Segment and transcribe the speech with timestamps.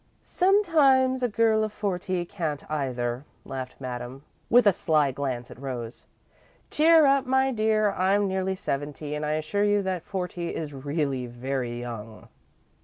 [0.23, 6.07] "Sometimes a girl of forty can't, either," laughed Madame, with a sly glance at Rose.
[6.71, 11.27] "Cheer up, my dear I'm nearing seventy, and I assure you that forty is really
[11.27, 12.29] very young."